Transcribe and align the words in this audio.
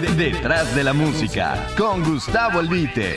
Detrás 0.00 0.74
de 0.74 0.84
la 0.84 0.94
música, 0.94 1.68
con 1.76 2.02
Gustavo 2.02 2.60
Albite. 2.60 3.14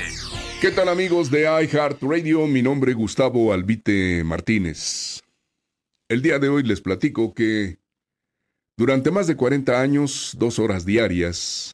¿Qué 0.60 0.72
tal 0.72 0.90
amigos 0.90 1.32
de 1.32 1.44
iHeartRadio? 1.44 2.48
Mi 2.48 2.62
nombre 2.62 2.92
es 2.92 2.98
Gustavo 2.98 3.54
Albite 3.54 4.26
Martínez. 4.26 5.22
El 6.10 6.22
día 6.22 6.38
de 6.38 6.50
hoy 6.50 6.64
les 6.64 6.82
platico 6.82 7.34
que 7.34 7.80
durante 8.76 9.10
más 9.10 9.26
de 9.26 9.38
40 9.38 9.80
años, 9.80 10.36
dos 10.38 10.60
horas 10.60 10.86
diarias, 10.86 11.72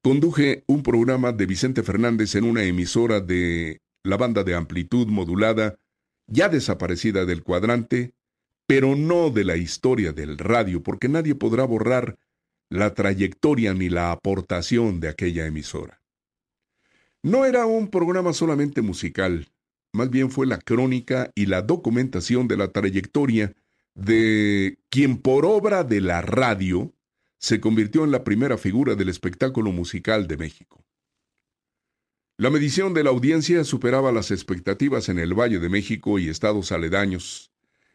conduje 0.00 0.62
un 0.68 0.84
programa 0.84 1.32
de 1.32 1.46
Vicente 1.46 1.82
Fernández 1.82 2.36
en 2.36 2.44
una 2.44 2.62
emisora 2.62 3.20
de 3.20 3.80
la 4.04 4.16
banda 4.16 4.44
de 4.44 4.54
amplitud 4.54 5.08
modulada, 5.08 5.76
ya 6.28 6.48
desaparecida 6.48 7.24
del 7.24 7.42
cuadrante, 7.42 8.12
pero 8.68 8.94
no 8.94 9.30
de 9.30 9.42
la 9.42 9.56
historia 9.56 10.12
del 10.12 10.38
radio, 10.38 10.84
porque 10.84 11.08
nadie 11.08 11.34
podrá 11.34 11.64
borrar 11.64 12.16
la 12.70 12.94
trayectoria 12.94 13.74
ni 13.74 13.88
la 13.88 14.12
aportación 14.12 15.00
de 15.00 15.08
aquella 15.08 15.46
emisora. 15.46 16.00
No 17.22 17.44
era 17.44 17.66
un 17.66 17.90
programa 17.90 18.32
solamente 18.32 18.80
musical, 18.80 19.48
más 19.92 20.08
bien 20.08 20.30
fue 20.30 20.46
la 20.46 20.58
crónica 20.58 21.30
y 21.34 21.46
la 21.46 21.62
documentación 21.62 22.48
de 22.48 22.56
la 22.56 22.72
trayectoria 22.72 23.54
de 23.94 24.78
quien 24.88 25.18
por 25.18 25.44
obra 25.44 25.84
de 25.84 26.00
la 26.00 26.22
radio 26.22 26.94
se 27.38 27.60
convirtió 27.60 28.04
en 28.04 28.12
la 28.12 28.22
primera 28.22 28.56
figura 28.56 28.94
del 28.94 29.08
espectáculo 29.08 29.72
musical 29.72 30.28
de 30.28 30.36
México. 30.36 30.84
La 32.38 32.50
medición 32.50 32.94
de 32.94 33.04
la 33.04 33.10
audiencia 33.10 33.64
superaba 33.64 34.12
las 34.12 34.30
expectativas 34.30 35.08
en 35.08 35.18
el 35.18 35.34
Valle 35.34 35.58
de 35.58 35.68
México 35.68 36.18
y 36.18 36.28
estados 36.28 36.72
aledaños. 36.72 37.49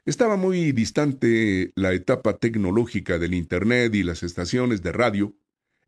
Estaba 0.06 0.38
muy 0.38 0.72
distante 0.72 1.74
la 1.76 1.92
etapa 1.94 2.38
tecnológica 2.38 3.18
del 3.18 3.34
Internet 3.34 3.96
y 3.96 4.04
las 4.04 4.22
estaciones 4.22 4.84
de 4.84 4.92
radio 4.92 5.34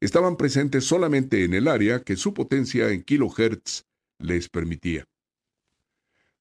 estaban 0.02 0.38
presentes 0.38 0.86
solamente 0.86 1.44
en 1.44 1.54
el 1.54 1.68
área 1.68 2.02
que 2.02 2.16
su 2.16 2.34
potencia 2.34 2.90
en 2.90 3.04
kilohertz 3.04 3.84
les 4.18 4.50
permitía. 4.50 5.06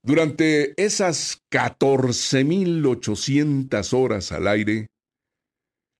Durante 0.02 0.72
esas 0.82 1.42
14.800 1.50 3.92
horas 3.92 4.32
al 4.32 4.48
aire, 4.48 4.86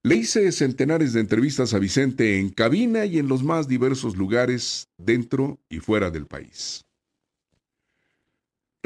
le 0.03 0.14
hice 0.14 0.51
centenares 0.53 1.12
de 1.12 1.20
entrevistas 1.20 1.75
a 1.75 1.79
Vicente 1.79 2.39
en 2.39 2.48
cabina 2.48 3.05
y 3.05 3.19
en 3.19 3.29
los 3.29 3.42
más 3.42 3.69
diversos 3.69 4.17
lugares 4.17 4.89
dentro 4.97 5.61
y 5.69 5.81
fuera 5.81 6.11
del 6.11 6.27
país. 6.27 6.86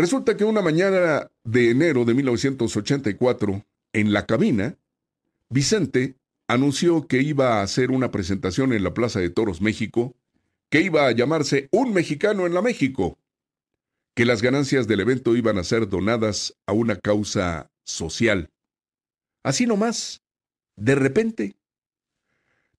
Resulta 0.01 0.35
que 0.35 0.45
una 0.45 0.63
mañana 0.63 1.31
de 1.45 1.73
enero 1.73 2.07
de 2.07 2.15
1984, 2.15 3.67
en 3.93 4.15
la 4.15 4.25
cabina, 4.25 4.79
Vicente 5.51 6.17
anunció 6.49 7.07
que 7.07 7.21
iba 7.21 7.59
a 7.59 7.63
hacer 7.63 7.91
una 7.91 8.11
presentación 8.11 8.73
en 8.73 8.83
la 8.83 8.95
Plaza 8.95 9.21
de 9.21 9.29
Toros 9.29 9.61
México, 9.61 10.17
que 10.71 10.81
iba 10.81 11.07
a 11.07 11.13
llamarse 11.13 11.69
Un 11.71 11.93
Mexicano 11.93 12.47
en 12.47 12.55
la 12.55 12.63
México, 12.63 13.19
que 14.15 14.25
las 14.25 14.41
ganancias 14.41 14.89
del 14.89 15.01
evento 15.01 15.37
iban 15.37 15.59
a 15.59 15.65
ser 15.65 15.87
donadas 15.87 16.57
a 16.65 16.73
una 16.73 16.97
causa 16.97 17.71
social. 17.85 18.49
Así 19.43 19.67
nomás, 19.67 20.23
de 20.77 20.95
repente. 20.95 21.57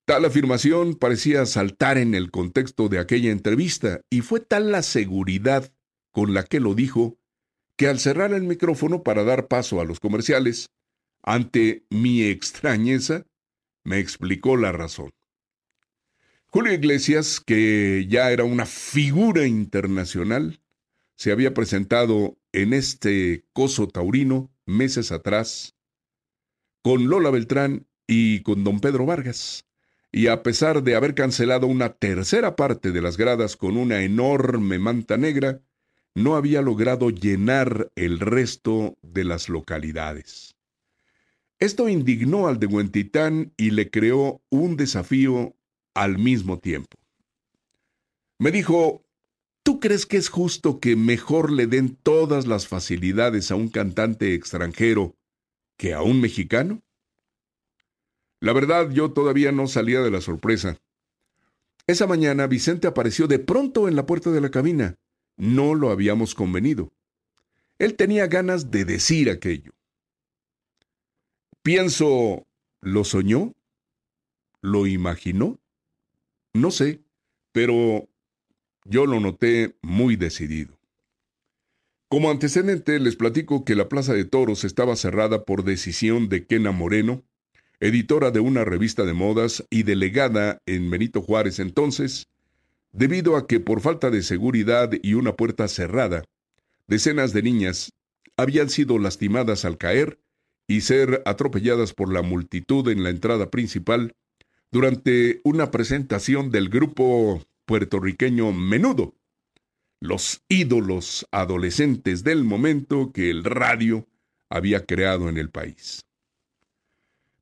Tal 0.05 0.25
afirmación 0.25 0.95
parecía 0.95 1.45
saltar 1.45 1.99
en 1.99 2.16
el 2.16 2.31
contexto 2.31 2.89
de 2.89 2.97
aquella 2.97 3.30
entrevista 3.30 4.02
y 4.09 4.22
fue 4.22 4.39
tal 4.39 4.72
la 4.72 4.81
seguridad 4.81 5.72
con 6.12 6.34
la 6.34 6.44
que 6.44 6.59
lo 6.59 6.76
dijo 6.76 7.17
que 7.76 7.88
al 7.88 8.00
cerrar 8.00 8.34
el 8.34 8.44
micrófono 8.44 9.04
para 9.04 9.23
dar 9.23 9.48
paso 9.48 9.81
a 9.81 9.86
los 9.86 10.00
comerciales, 10.00 10.70
ante 11.23 11.86
mi 11.90 12.23
extrañeza, 12.23 13.26
me 13.84 14.00
explicó 14.00 14.58
la 14.58 14.72
razón. 14.72 15.12
Julio 16.48 16.73
Iglesias, 16.73 17.39
que 17.39 18.06
ya 18.09 18.32
era 18.32 18.44
una 18.44 18.66
figura 18.66 19.48
internacional, 19.48 20.59
se 21.16 21.32
había 21.32 21.54
presentado 21.54 22.38
en 22.52 22.73
este 22.73 23.45
coso 23.54 23.88
taurino 23.88 24.52
meses 24.66 25.11
atrás 25.11 25.76
con 26.82 27.08
Lola 27.10 27.30
Beltrán 27.30 27.88
y 28.08 28.42
con 28.42 28.64
don 28.64 28.80
Pedro 28.80 29.05
Vargas. 29.05 29.66
Y 30.11 30.27
a 30.27 30.44
pesar 30.44 30.83
de 30.83 30.95
haber 30.95 31.16
cancelado 31.16 31.67
una 31.67 31.94
tercera 31.94 32.55
parte 32.55 32.92
de 32.92 33.02
las 33.02 33.16
gradas 33.16 33.55
con 33.55 33.77
una 33.77 34.04
enorme 34.04 34.77
manta 34.77 35.16
negra, 35.16 35.61
no 36.16 36.36
había 36.36 36.61
logrado 36.61 37.10
llenar 37.10 37.92
el 37.95 38.20
resto 38.20 38.98
de 39.02 39.23
las 39.23 39.49
localidades. 39.49 40.55
Esto 41.60 41.88
indignó 41.89 42.48
al 42.48 42.60
de 42.60 42.67
Huentitán 42.67 43.54
y 43.58 43.72
le 43.72 43.89
creó 43.89 44.42
un 44.50 44.77
desafío 44.77 45.55
al 45.94 46.17
mismo 46.17 46.60
tiempo. 46.60 46.98
Me 48.39 48.52
dijo, 48.52 49.04
¿Tú 49.64 49.80
crees 49.80 50.08
que 50.08 50.17
es 50.17 50.30
justo 50.30 50.80
que 50.80 50.95
mejor 50.95 51.52
le 51.52 51.67
den 51.67 51.95
todas 51.95 52.48
las 52.48 52.67
facilidades 52.67 53.52
a 53.52 53.55
un 53.55 53.70
cantante 53.70 54.33
extranjero 54.33 55.16
que 55.77 55.94
a 55.94 56.02
un 56.02 56.20
mexicano? 56.20 56.82
La 58.39 58.54
verdad, 58.54 58.89
yo 58.89 59.11
todavía 59.11 59.52
no 59.52 59.67
salía 59.67 60.02
de 60.02 60.10
la 60.10 60.20
sorpresa. 60.20 60.77
Esa 61.86 62.08
mañana 62.08 62.48
Vicente 62.48 62.88
apareció 62.88 63.27
de 63.27 63.38
pronto 63.38 63.88
en 63.88 63.95
la 63.95 64.08
puerta 64.08 64.32
de 64.32 64.42
la 64.42 64.50
cabina. 64.50 64.98
No 65.37 65.73
lo 65.73 65.92
habíamos 65.92 66.36
convenido. 66.36 66.92
Él 67.80 67.95
tenía 67.95 68.27
ganas 68.27 68.69
de 68.71 68.86
decir 68.86 69.30
aquello. 69.30 69.73
Pienso, 71.64 72.47
¿lo 72.80 73.03
soñó? 73.03 73.53
¿Lo 74.61 74.87
imaginó? 74.87 75.59
No 76.53 76.71
sé, 76.71 77.02
pero 77.52 78.08
yo 78.86 79.05
lo 79.05 79.20
noté 79.20 79.77
muy 79.81 80.15
decidido. 80.15 80.77
Como 82.09 82.30
antecedente, 82.30 82.99
les 82.99 83.15
platico 83.15 83.64
que 83.64 83.75
la 83.75 83.87
Plaza 83.87 84.14
de 84.14 84.25
Toros 84.25 84.64
estaba 84.64 84.95
cerrada 84.95 85.45
por 85.45 85.64
decisión 85.64 86.30
de 86.30 86.45
Kena 86.45 86.71
Moreno, 86.71 87.23
editora 87.80 88.31
de 88.31 88.41
una 88.41 88.65
revista 88.65 89.05
de 89.05 89.14
modas 89.14 89.65
y 89.70 89.83
delegada 89.83 90.61
en 90.65 90.89
Benito 90.91 91.21
Juárez 91.21 91.59
entonces, 91.59 92.27
debido 92.91 93.37
a 93.37 93.47
que 93.47 93.59
por 93.59 93.81
falta 93.81 94.09
de 94.09 94.23
seguridad 94.23 94.91
y 95.02 95.13
una 95.13 95.35
puerta 95.35 95.67
cerrada, 95.67 96.23
decenas 96.87 97.33
de 97.33 97.43
niñas 97.43 97.93
habían 98.37 98.69
sido 98.69 98.99
lastimadas 98.99 99.65
al 99.65 99.77
caer 99.77 100.19
y 100.67 100.81
ser 100.81 101.21
atropelladas 101.25 101.93
por 101.93 102.11
la 102.11 102.21
multitud 102.21 102.87
en 102.89 103.03
la 103.03 103.09
entrada 103.09 103.49
principal 103.49 104.15
durante 104.71 105.41
una 105.43 105.69
presentación 105.69 106.49
del 106.49 106.69
grupo 106.69 107.43
puertorriqueño 107.65 108.52
Menudo, 108.53 109.15
los 109.99 110.43
ídolos 110.47 111.27
adolescentes 111.31 112.23
del 112.23 112.43
momento 112.43 113.11
que 113.13 113.29
el 113.29 113.43
radio 113.43 114.08
había 114.49 114.85
creado 114.85 115.29
en 115.29 115.37
el 115.37 115.49
país. 115.49 116.05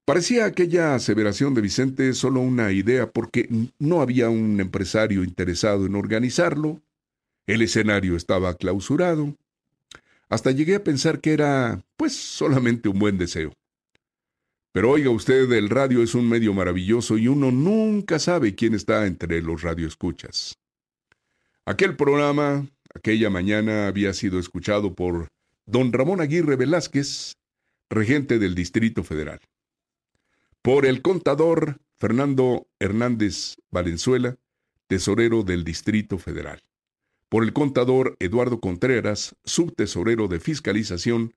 Parecía 0.10 0.46
aquella 0.46 0.96
aseveración 0.96 1.54
de 1.54 1.62
Vicente 1.62 2.16
solo 2.16 2.40
una 2.40 2.72
idea 2.72 3.12
porque 3.12 3.48
no 3.78 4.02
había 4.02 4.32
un 4.32 4.60
empresario 4.60 5.24
interesado 5.24 5.86
en 5.86 5.94
organizarlo, 5.94 6.82
el 7.46 7.62
escenario 7.62 8.16
estaba 8.16 8.56
clausurado, 8.56 9.36
hasta 10.28 10.50
llegué 10.50 10.74
a 10.74 10.84
pensar 10.84 11.22
que 11.22 11.34
era, 11.34 11.84
pues, 11.96 12.16
solamente 12.16 12.90
un 12.90 12.98
buen 12.98 13.20
deseo. 13.20 13.54
Pero 14.72 14.90
oiga 14.90 15.12
usted, 15.12 15.52
el 15.52 15.70
radio 15.70 16.02
es 16.02 16.16
un 16.16 16.28
medio 16.28 16.56
maravilloso 16.56 17.20
y 17.20 17.28
uno 17.28 17.52
nunca 17.52 18.18
sabe 18.18 18.56
quién 18.56 18.74
está 18.74 19.06
entre 19.06 19.44
los 19.44 19.62
radioescuchas. 19.62 20.58
Aquel 21.66 21.96
programa, 21.96 22.68
aquella 22.96 23.30
mañana, 23.30 23.86
había 23.86 24.16
sido 24.16 24.40
escuchado 24.40 24.96
por 24.96 25.28
don 25.68 25.94
Ramón 25.94 26.20
Aguirre 26.20 26.56
Velázquez, 26.56 27.34
regente 27.92 28.40
del 28.40 28.56
Distrito 28.56 29.04
Federal, 29.04 29.40
por 30.62 30.86
el 30.86 31.02
contador 31.02 31.80
Fernando 31.98 32.68
Hernández 32.80 33.58
Valenzuela, 33.72 34.38
tesorero 34.88 35.44
del 35.44 35.64
Distrito 35.64 36.18
Federal, 36.18 36.64
por 37.30 37.44
el 37.44 37.54
contador 37.54 38.18
Eduardo 38.20 38.60
Contreras, 38.60 39.36
subtesorero 39.46 40.28
de 40.28 40.40
fiscalización 40.40 41.34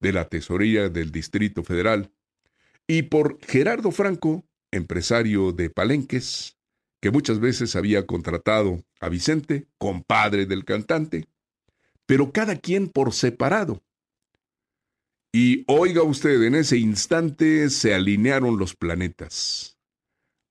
de 0.00 0.12
la 0.12 0.28
Tesorería 0.28 0.88
del 0.88 1.10
Distrito 1.10 1.62
Federal, 1.62 2.12
y 2.86 3.02
por 3.02 3.38
Gerardo 3.46 3.90
Franco, 3.90 4.44
empresario 4.70 5.52
de 5.52 5.70
Palenques, 5.70 6.56
que 7.00 7.10
muchas 7.10 7.40
veces 7.40 7.76
había 7.76 8.06
contratado 8.06 8.84
a 9.00 9.08
Vicente, 9.08 9.66
compadre 9.78 10.46
del 10.46 10.64
cantante, 10.64 11.28
pero 12.04 12.32
cada 12.32 12.56
quien 12.56 12.88
por 12.88 13.12
separado. 13.12 13.82
Y 15.38 15.64
oiga 15.66 16.02
usted, 16.02 16.44
en 16.44 16.54
ese 16.54 16.78
instante 16.78 17.68
se 17.68 17.92
alinearon 17.92 18.56
los 18.56 18.74
planetas. 18.74 19.76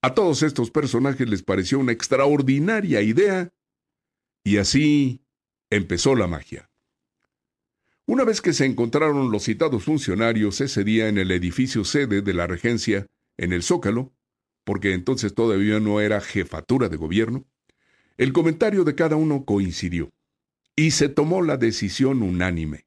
A 0.03 0.13
todos 0.13 0.43
estos 0.43 0.69
personajes 0.69 1.27
les 1.27 1.41
pareció 1.41 1.79
una 1.79 1.91
extraordinaria 1.91 3.01
idea 3.01 3.51
y 4.43 4.57
así 4.57 5.25
empezó 5.71 6.13
la 6.13 6.27
magia. 6.27 6.69
Una 8.05 8.25
vez 8.25 8.41
que 8.41 8.53
se 8.53 8.65
encontraron 8.65 9.31
los 9.31 9.45
citados 9.45 9.85
funcionarios 9.85 10.61
ese 10.61 10.83
día 10.83 11.07
en 11.07 11.17
el 11.17 11.31
edificio 11.31 11.83
sede 11.83 12.21
de 12.21 12.33
la 12.35 12.45
regencia, 12.45 13.07
en 13.37 13.53
el 13.53 13.63
Zócalo, 13.63 14.13
porque 14.65 14.93
entonces 14.93 15.33
todavía 15.33 15.79
no 15.79 15.99
era 15.99 16.21
jefatura 16.21 16.89
de 16.89 16.97
gobierno, 16.97 17.43
el 18.17 18.33
comentario 18.33 18.83
de 18.83 18.93
cada 18.93 19.15
uno 19.15 19.45
coincidió 19.45 20.11
y 20.75 20.91
se 20.91 21.09
tomó 21.09 21.41
la 21.41 21.57
decisión 21.57 22.21
unánime. 22.21 22.85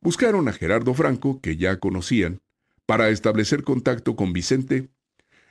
Buscaron 0.00 0.48
a 0.48 0.52
Gerardo 0.52 0.94
Franco, 0.94 1.40
que 1.40 1.56
ya 1.56 1.78
conocían, 1.78 2.40
para 2.86 3.08
establecer 3.10 3.62
contacto 3.62 4.16
con 4.16 4.32
Vicente, 4.32 4.88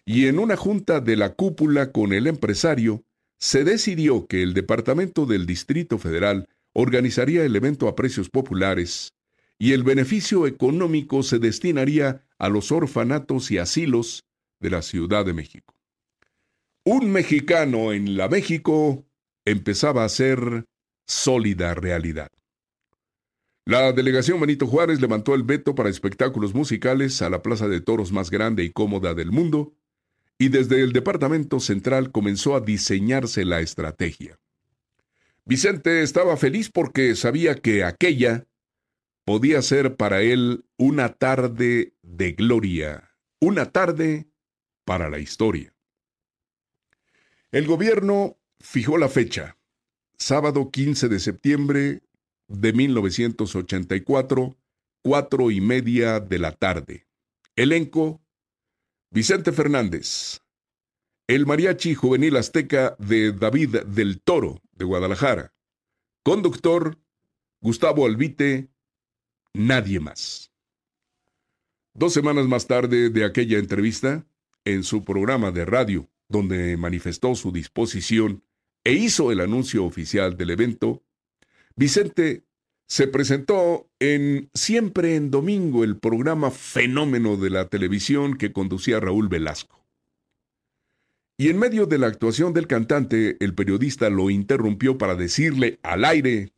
y 0.05 0.27
en 0.27 0.39
una 0.39 0.55
junta 0.55 1.01
de 1.01 1.17
la 1.17 1.33
cúpula 1.33 1.91
con 1.91 2.13
el 2.13 2.27
empresario, 2.27 3.03
se 3.37 3.63
decidió 3.63 4.25
que 4.27 4.41
el 4.41 4.53
Departamento 4.53 5.25
del 5.25 5.45
Distrito 5.45 5.97
Federal 5.99 6.47
organizaría 6.73 7.43
el 7.43 7.55
evento 7.55 7.87
a 7.87 7.95
precios 7.95 8.29
populares 8.29 9.13
y 9.59 9.73
el 9.73 9.83
beneficio 9.83 10.47
económico 10.47 11.23
se 11.23 11.39
destinaría 11.39 12.23
a 12.37 12.49
los 12.49 12.71
orfanatos 12.71 13.51
y 13.51 13.57
asilos 13.57 14.25
de 14.59 14.69
la 14.69 14.81
Ciudad 14.81 15.25
de 15.25 15.33
México. 15.33 15.73
Un 16.83 17.11
mexicano 17.11 17.91
en 17.91 18.15
la 18.15 18.29
México 18.29 19.05
empezaba 19.45 20.05
a 20.05 20.09
ser 20.09 20.65
sólida 21.05 21.73
realidad. 21.73 22.29
La 23.67 23.91
delegación 23.91 24.39
Benito 24.39 24.65
Juárez 24.65 25.01
levantó 25.01 25.35
el 25.35 25.43
veto 25.43 25.75
para 25.75 25.89
espectáculos 25.89 26.53
musicales 26.53 27.21
a 27.21 27.29
la 27.29 27.41
plaza 27.41 27.67
de 27.67 27.81
toros 27.81 28.13
más 28.13 28.31
grande 28.31 28.63
y 28.63 28.69
cómoda 28.69 29.13
del 29.13 29.29
mundo, 29.29 29.75
y 30.37 30.47
desde 30.47 30.81
el 30.81 30.93
Departamento 30.93 31.59
Central 31.59 32.13
comenzó 32.13 32.55
a 32.55 32.61
diseñarse 32.61 33.43
la 33.43 33.59
estrategia. 33.59 34.39
Vicente 35.43 36.01
estaba 36.01 36.37
feliz 36.37 36.71
porque 36.71 37.13
sabía 37.17 37.55
que 37.55 37.83
aquella 37.83 38.47
podía 39.25 39.61
ser 39.61 39.97
para 39.97 40.21
él 40.21 40.63
una 40.77 41.15
tarde 41.15 41.93
de 42.03 42.31
gloria, 42.31 43.11
una 43.41 43.73
tarde 43.73 44.29
para 44.85 45.09
la 45.09 45.19
historia. 45.19 45.73
El 47.51 47.67
gobierno 47.67 48.37
fijó 48.61 48.97
la 48.97 49.09
fecha, 49.09 49.57
sábado 50.17 50.71
15 50.71 51.09
de 51.09 51.19
septiembre 51.19 52.06
de 52.47 52.73
1984, 52.73 54.57
cuatro 55.03 55.51
y 55.51 55.61
media 55.61 56.19
de 56.19 56.39
la 56.39 56.51
tarde. 56.51 57.07
Elenco, 57.55 58.21
Vicente 59.11 59.51
Fernández. 59.51 60.41
El 61.27 61.45
mariachi 61.45 61.93
juvenil 61.93 62.37
azteca 62.37 62.95
de 62.99 63.31
David 63.31 63.77
del 63.87 64.21
Toro, 64.21 64.61
de 64.71 64.85
Guadalajara. 64.85 65.53
Conductor, 66.23 66.97
Gustavo 67.61 68.05
Albite, 68.05 68.69
nadie 69.53 69.99
más. 69.99 70.51
Dos 71.93 72.13
semanas 72.13 72.45
más 72.47 72.67
tarde 72.67 73.09
de 73.09 73.25
aquella 73.25 73.57
entrevista, 73.57 74.25
en 74.65 74.83
su 74.83 75.03
programa 75.03 75.51
de 75.51 75.65
radio, 75.65 76.09
donde 76.27 76.77
manifestó 76.77 77.33
su 77.35 77.51
disposición 77.51 78.43
e 78.83 78.93
hizo 78.93 79.31
el 79.31 79.39
anuncio 79.39 79.85
oficial 79.85 80.37
del 80.37 80.51
evento, 80.51 81.03
Vicente 81.77 82.43
se 82.87 83.07
presentó 83.07 83.87
en 83.99 84.49
Siempre 84.55 85.15
en 85.15 85.29
Domingo, 85.29 85.83
el 85.83 85.97
programa 85.97 86.49
fenómeno 86.49 87.37
de 87.37 87.51
la 87.51 87.69
televisión 87.69 88.35
que 88.35 88.51
conducía 88.51 88.99
Raúl 88.99 89.27
Velasco. 89.27 89.85
Y 91.37 91.49
en 91.49 91.59
medio 91.59 91.85
de 91.85 91.99
la 91.99 92.07
actuación 92.07 92.51
del 92.53 92.65
cantante, 92.65 93.37
el 93.39 93.53
periodista 93.53 94.09
lo 94.09 94.31
interrumpió 94.31 94.97
para 94.97 95.13
decirle 95.13 95.79
al 95.83 96.03
aire, 96.03 96.51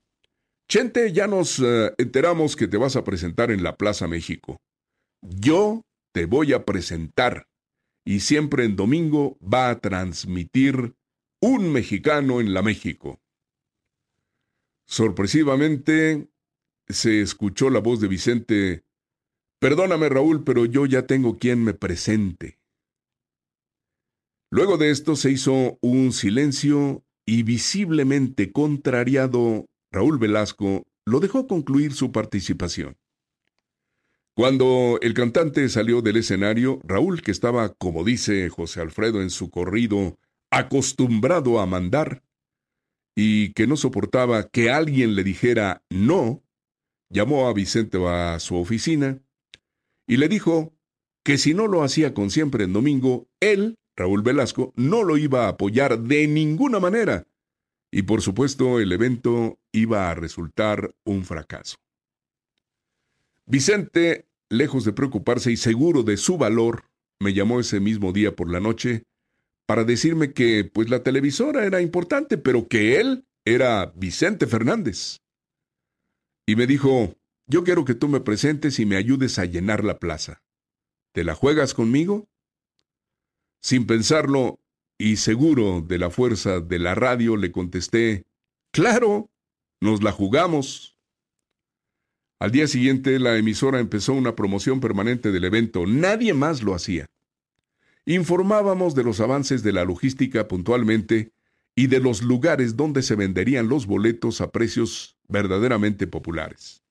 Chente, 0.70 1.12
ya 1.12 1.28
nos 1.28 1.60
eh, 1.60 1.94
enteramos 1.98 2.56
que 2.56 2.68
te 2.68 2.78
vas 2.78 2.96
a 2.96 3.04
presentar 3.04 3.52
en 3.52 3.62
la 3.62 3.76
Plaza 3.76 4.08
México. 4.08 4.62
Yo 5.22 5.82
te 6.14 6.26
voy 6.26 6.54
a 6.54 6.64
presentar. 6.64 7.48
Y 8.06 8.22
siempre 8.22 8.64
en 8.64 8.78
domingo 8.78 9.38
va 9.42 9.70
a 9.70 9.80
transmitir 9.80 10.94
un 11.42 11.74
mexicano 11.74 12.40
en 12.40 12.54
la 12.54 12.62
México. 12.62 13.20
Sorpresivamente, 14.90 16.32
se 16.88 17.22
escuchó 17.22 17.70
la 17.70 17.80
voz 17.80 18.02
de 18.02 18.08
Vicente. 18.08 18.84
Perdóname, 19.60 20.10
Raúl, 20.10 20.44
pero 20.44 20.66
yo 20.66 20.88
ya 20.88 21.06
tengo 21.06 21.38
quien 21.38 21.64
me 21.64 21.76
presente. 21.76 22.60
Luego 24.50 24.80
de 24.80 24.90
esto 24.90 25.16
se 25.16 25.30
hizo 25.30 25.78
un 25.82 26.12
silencio 26.12 27.06
y 27.24 27.44
visiblemente 27.44 28.52
contrariado, 28.52 29.68
Raúl 29.92 30.18
Velasco 30.18 30.88
lo 31.06 31.20
dejó 31.20 31.46
concluir 31.46 31.94
su 31.94 32.12
participación. 32.12 32.98
Cuando 34.36 34.98
el 35.04 35.14
cantante 35.14 35.70
salió 35.70 36.02
del 36.02 36.18
escenario, 36.18 36.80
Raúl, 36.84 37.22
que 37.22 37.30
estaba, 37.30 37.70
como 37.76 38.04
dice 38.04 38.50
José 38.50 38.82
Alfredo 38.82 39.22
en 39.22 39.30
su 39.30 39.52
corrido, 39.52 40.18
acostumbrado 40.50 41.60
a 41.60 41.68
mandar, 41.68 42.24
y 43.22 43.52
que 43.52 43.68
no 43.68 43.76
soportaba 43.76 44.48
que 44.48 44.72
alguien 44.72 45.14
le 45.14 45.26
dijera 45.26 45.84
no, 45.90 46.42
llamó 47.10 47.50
a 47.50 47.54
Vicente 47.54 47.98
a 48.08 48.40
su 48.40 48.56
oficina 48.56 49.20
y 50.08 50.16
le 50.16 50.30
dijo 50.30 50.74
que 51.26 51.38
si 51.38 51.54
no 51.54 51.68
lo 51.68 51.84
hacía 51.84 52.14
con 52.14 52.32
siempre 52.32 52.64
en 52.64 52.72
domingo, 52.72 53.28
él, 53.42 53.78
Raúl 53.98 54.22
Velasco, 54.22 54.72
no 54.78 55.04
lo 55.04 55.18
iba 55.18 55.46
a 55.46 55.50
apoyar 55.50 56.00
de 56.00 56.28
ninguna 56.30 56.80
manera. 56.80 57.28
Y 57.92 58.04
por 58.04 58.22
supuesto 58.22 58.80
el 58.80 58.90
evento 58.94 59.60
iba 59.74 60.10
a 60.10 60.16
resultar 60.16 60.96
un 61.04 61.26
fracaso. 61.26 61.76
Vicente, 63.46 64.28
lejos 64.48 64.86
de 64.86 64.94
preocuparse 64.94 65.52
y 65.52 65.58
seguro 65.58 66.04
de 66.04 66.16
su 66.16 66.38
valor, 66.38 66.86
me 67.20 67.34
llamó 67.34 67.60
ese 67.60 67.82
mismo 67.82 68.14
día 68.14 68.34
por 68.34 68.50
la 68.50 68.62
noche 68.62 69.04
para 69.70 69.84
decirme 69.84 70.34
que 70.34 70.64
pues 70.64 70.90
la 70.90 71.04
televisora 71.04 71.64
era 71.64 71.80
importante, 71.80 72.40
pero 72.40 72.68
que 72.68 73.00
él 73.00 73.28
era 73.46 73.94
Vicente 73.96 74.48
Fernández. 74.48 75.22
Y 76.48 76.56
me 76.56 76.66
dijo, 76.66 77.16
yo 77.46 77.64
quiero 77.64 77.86
que 77.86 77.94
tú 77.94 78.08
me 78.08 78.20
presentes 78.20 78.80
y 78.80 78.88
me 78.88 78.96
ayudes 78.96 79.38
a 79.38 79.46
llenar 79.46 79.86
la 79.86 80.00
plaza. 80.00 80.42
¿Te 81.14 81.24
la 81.24 81.36
juegas 81.36 81.76
conmigo? 81.76 82.28
Sin 83.62 83.86
pensarlo, 83.86 84.60
y 84.98 85.18
seguro 85.18 85.82
de 85.82 86.00
la 86.00 86.10
fuerza 86.10 86.62
de 86.62 86.80
la 86.80 86.96
radio, 86.96 87.38
le 87.38 87.52
contesté, 87.52 88.26
Claro, 88.74 89.30
nos 89.82 90.02
la 90.02 90.12
jugamos. 90.12 90.98
Al 92.40 92.50
día 92.50 92.66
siguiente, 92.66 93.20
la 93.20 93.38
emisora 93.38 93.80
empezó 93.80 94.14
una 94.14 94.36
promoción 94.36 94.80
permanente 94.80 95.32
del 95.32 95.44
evento. 95.44 95.86
Nadie 95.86 96.34
más 96.34 96.64
lo 96.64 96.74
hacía 96.74 97.06
informábamos 98.16 98.96
de 98.96 99.04
los 99.04 99.20
avances 99.20 99.62
de 99.62 99.72
la 99.72 99.86
logística 99.86 100.48
puntualmente 100.48 101.32
y 101.76 101.86
de 101.86 102.00
los 102.00 102.24
lugares 102.24 102.76
donde 102.76 103.04
se 103.04 103.14
venderían 103.14 103.70
los 103.70 103.86
boletos 103.86 104.42
a 104.42 104.50
precios 104.52 105.16
verdaderamente 105.28 106.08
populares. 106.08 106.84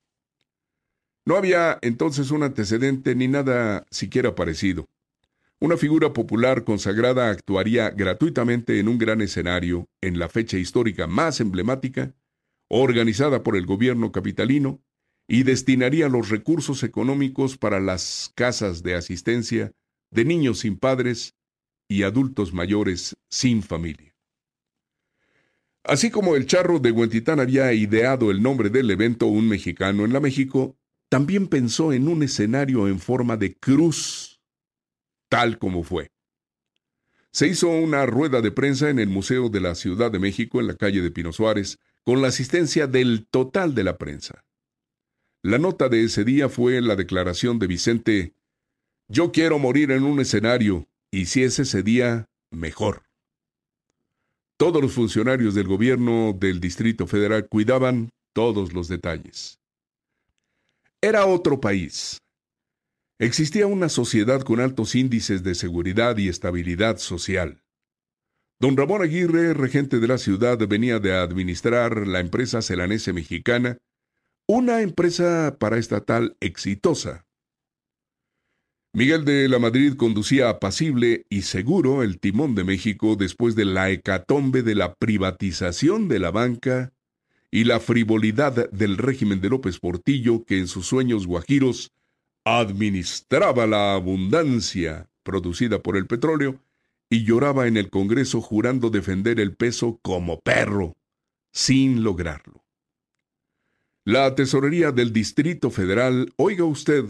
No 1.25 1.37
había 1.37 1.77
entonces 1.83 2.31
un 2.31 2.45
antecedente 2.45 3.17
ni 3.17 3.27
nada 3.27 3.85
siquiera 3.91 4.37
parecido. 4.37 4.89
Una 5.59 5.77
figura 5.77 6.13
popular 6.13 6.63
consagrada 6.63 7.31
actuaría 7.31 7.91
gratuitamente 7.91 8.79
en 8.79 8.87
un 8.87 8.97
gran 8.97 9.21
escenario 9.21 9.89
en 10.01 10.21
la 10.21 10.29
fecha 10.29 10.57
histórica 10.57 11.09
más 11.09 11.41
emblemática, 11.41 12.15
organizada 12.69 13.43
por 13.43 13.57
el 13.57 13.67
gobierno 13.67 14.13
capitalino, 14.13 14.81
y 15.27 15.43
destinaría 15.43 16.09
los 16.09 16.29
recursos 16.29 16.85
económicos 16.85 17.59
para 17.59 17.81
las 17.81 18.31
casas 18.37 18.85
de 18.85 18.95
asistencia 18.95 19.73
de 20.11 20.25
niños 20.25 20.61
sin 20.61 20.77
padres 20.77 21.35
y 21.89 22.03
adultos 22.03 22.53
mayores 22.53 23.17
sin 23.29 23.63
familia. 23.63 24.15
Así 25.85 26.11
como 26.11 26.37
el 26.37 26.47
charro 26.47 26.79
de 26.79 26.91
Huentitán 26.91 27.41
había 27.41 27.73
ideado 27.73 28.31
el 28.31 28.43
nombre 28.43 28.69
del 28.69 28.91
evento 28.91 29.27
Un 29.27 29.49
mexicano 29.49 30.05
en 30.05 30.13
la 30.13 30.21
México, 30.21 30.77
también 31.09 31.49
pensó 31.49 31.93
en 31.93 32.09
un 32.09 32.23
escenario 32.23 32.89
en 32.89 33.01
forma 33.01 33.39
de 33.39 33.57
cruz, 33.57 34.41
tal 35.31 35.59
como 35.59 35.83
fue. 35.83 36.11
Se 37.31 37.49
hizo 37.49 37.69
una 37.69 38.05
rueda 38.05 38.43
de 38.43 38.51
prensa 38.51 38.91
en 38.91 38.99
el 38.99 39.09
Museo 39.09 39.49
de 39.49 39.61
la 39.61 39.75
Ciudad 39.75 40.11
de 40.11 40.19
México 40.19 40.61
en 40.61 40.67
la 40.67 40.77
calle 40.77 41.01
de 41.01 41.11
Pino 41.11 41.33
Suárez, 41.33 41.79
con 42.05 42.21
la 42.21 42.29
asistencia 42.29 42.87
del 42.87 43.27
total 43.27 43.75
de 43.75 43.85
la 43.85 43.97
prensa. 43.97 44.45
La 45.43 45.59
nota 45.59 45.89
de 45.89 46.05
ese 46.05 46.25
día 46.25 46.49
fue 46.49 46.81
la 46.81 46.97
declaración 46.97 47.59
de 47.59 47.67
Vicente 47.67 48.35
yo 49.09 49.33
quiero 49.33 49.59
morir 49.59 49.91
en 49.91 50.05
un 50.05 50.21
escenario, 50.21 50.87
y 51.11 51.27
si 51.27 51.43
es 51.43 51.59
ese 51.59 51.83
día, 51.83 52.27
mejor. 52.51 53.05
Todos 54.59 54.83
los 54.83 54.93
funcionarios 54.93 55.55
del 55.55 55.67
gobierno 55.67 56.35
del 56.39 56.61
Distrito 56.61 57.07
Federal 57.07 57.49
cuidaban 57.49 58.11
todos 58.35 58.75
los 58.75 58.89
detalles. 58.89 59.61
Era 61.01 61.27
otro 61.27 61.61
país. 61.61 62.19
Existía 63.19 63.67
una 63.67 63.89
sociedad 63.89 64.43
con 64.43 64.61
altos 64.61 64.95
índices 64.95 65.43
de 65.43 65.55
seguridad 65.55 66.19
y 66.19 66.29
estabilidad 66.29 66.99
social. 66.99 67.63
Don 68.61 68.77
Ramón 68.77 69.03
Aguirre, 69.03 69.55
regente 69.55 70.01
de 70.01 70.09
la 70.09 70.19
ciudad, 70.19 70.59
venía 70.69 70.99
de 70.99 71.15
administrar 71.15 72.07
la 72.07 72.21
empresa 72.21 72.61
celanese 72.61 73.13
mexicana, 73.13 73.79
una 74.47 74.83
empresa 74.83 75.57
paraestatal 75.59 76.37
exitosa 76.41 77.28
Miguel 78.95 79.25
de 79.25 79.49
la 79.49 79.59
Madrid 79.59 79.95
conducía 79.95 80.49
apacible 80.49 81.27
y 81.29 81.43
seguro 81.43 82.03
el 82.03 82.19
timón 82.19 82.55
de 82.55 82.65
México 82.65 83.17
después 83.17 83.55
de 83.55 83.67
la 83.67 83.91
hecatombe 83.91 84.63
de 84.63 84.75
la 84.75 84.95
privatización 84.95 86.09
de 86.09 86.19
la 86.19 86.31
banca 86.31 86.93
y 87.51 87.65
la 87.65 87.81
frivolidad 87.81 88.71
del 88.71 88.97
régimen 88.97 89.41
de 89.41 89.51
López 89.51 89.79
Portillo 89.79 90.45
que 90.45 90.59
en 90.59 90.69
sus 90.69 90.87
sueños 90.87 91.27
guajiros 91.27 91.93
administraba 92.45 93.67
la 93.67 93.95
abundancia 93.95 95.11
producida 95.23 95.83
por 95.83 95.97
el 95.97 96.07
petróleo 96.07 96.59
y 97.11 97.25
lloraba 97.25 97.67
en 97.67 97.77
el 97.77 97.91
Congreso 97.91 98.41
jurando 98.41 98.89
defender 98.89 99.39
el 99.39 99.55
peso 99.55 99.99
como 100.03 100.41
perro, 100.41 100.97
sin 101.53 102.03
lograrlo. 102.03 102.65
La 104.05 104.35
tesorería 104.35 104.93
del 104.93 105.13
Distrito 105.13 105.71
Federal, 105.71 106.33
oiga 106.37 106.65
usted, 106.65 107.05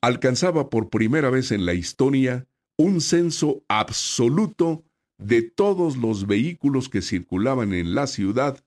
alcanzaba 0.00 0.70
por 0.70 0.90
primera 0.90 1.30
vez 1.30 1.52
en 1.52 1.66
la 1.66 1.74
historia 1.74 2.46
un 2.76 3.00
censo 3.00 3.64
absoluto 3.68 4.84
de 5.18 5.42
todos 5.42 5.96
los 5.96 6.26
vehículos 6.26 6.88
que 6.88 7.02
circulaban 7.02 7.72
en 7.72 7.94
la 7.94 8.06
ciudad, 8.06 8.64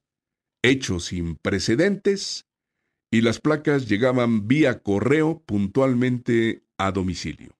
hecho 0.61 0.99
sin 0.99 1.35
precedentes, 1.35 2.45
y 3.09 3.21
las 3.21 3.39
placas 3.39 3.87
llegaban 3.87 4.47
vía 4.47 4.81
correo 4.81 5.41
puntualmente 5.45 6.63
a 6.77 6.91
domicilio. 6.91 7.57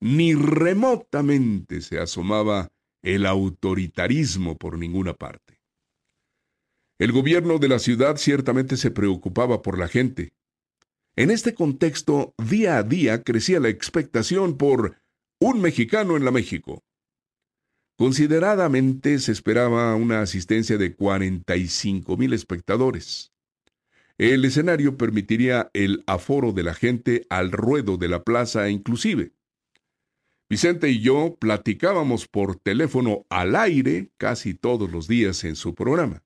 Ni 0.00 0.34
remotamente 0.34 1.80
se 1.80 1.98
asomaba 1.98 2.72
el 3.02 3.26
autoritarismo 3.26 4.56
por 4.56 4.78
ninguna 4.78 5.14
parte. 5.14 5.60
El 6.98 7.12
gobierno 7.12 7.58
de 7.58 7.68
la 7.68 7.78
ciudad 7.78 8.16
ciertamente 8.16 8.76
se 8.76 8.90
preocupaba 8.90 9.62
por 9.62 9.78
la 9.78 9.88
gente, 9.88 10.32
en 11.14 11.30
este 11.30 11.54
contexto, 11.54 12.34
día 12.38 12.78
a 12.78 12.82
día 12.82 13.22
crecía 13.22 13.60
la 13.60 13.68
expectación 13.68 14.56
por 14.56 14.96
un 15.40 15.60
mexicano 15.60 16.16
en 16.16 16.24
la 16.24 16.30
México. 16.30 16.82
Consideradamente 17.98 19.18
se 19.18 19.32
esperaba 19.32 19.94
una 19.94 20.22
asistencia 20.22 20.78
de 20.78 20.94
45 20.94 22.16
mil 22.16 22.32
espectadores. 22.32 23.32
El 24.16 24.44
escenario 24.44 24.96
permitiría 24.96 25.70
el 25.74 26.02
aforo 26.06 26.52
de 26.52 26.62
la 26.62 26.74
gente 26.74 27.26
al 27.28 27.52
ruedo 27.52 27.96
de 27.98 28.08
la 28.08 28.22
plaza 28.22 28.70
inclusive. 28.70 29.32
Vicente 30.48 30.90
y 30.90 31.00
yo 31.00 31.36
platicábamos 31.38 32.26
por 32.28 32.56
teléfono 32.56 33.26
al 33.30 33.56
aire 33.56 34.10
casi 34.16 34.54
todos 34.54 34.90
los 34.90 35.08
días 35.08 35.44
en 35.44 35.56
su 35.56 35.74
programa. 35.74 36.22